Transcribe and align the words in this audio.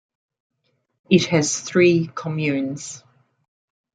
It 1.11 1.25
has 1.27 1.59
three 1.59 2.07
communes. 2.07 3.03